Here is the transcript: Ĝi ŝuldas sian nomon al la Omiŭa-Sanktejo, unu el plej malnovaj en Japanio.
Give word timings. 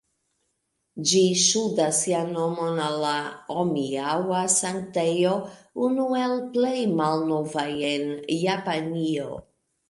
Ĝi 1.09 1.19
ŝuldas 1.41 1.99
sian 2.05 2.31
nomon 2.37 2.79
al 2.85 2.97
la 3.03 3.11
Omiŭa-Sanktejo, 3.63 5.35
unu 5.89 6.07
el 6.23 6.35
plej 6.57 6.73
malnovaj 7.03 7.69
en 7.93 8.09
Japanio. 8.47 9.31